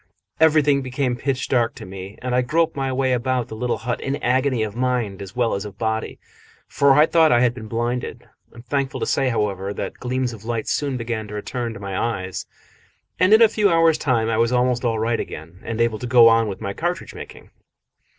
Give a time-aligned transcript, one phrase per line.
[0.39, 4.01] Everything became pitch dark to me, and I groped my way about the little hut
[4.01, 6.17] in agony of mind as well as of body,
[6.67, 8.27] for I thought I had been blinded.
[8.51, 11.79] I am thankful to say, however, that gleams of light soon began to return to
[11.79, 12.47] my eyes,
[13.19, 16.07] and in a few hours' time I was almost all right again and able to
[16.07, 17.51] go on with my cartridge making.